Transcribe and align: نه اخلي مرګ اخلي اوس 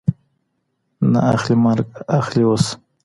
نه 1.11 1.19
اخلي 1.33 1.55
مرګ 1.65 1.89
اخلي 2.19 2.43
اوس 2.47 2.65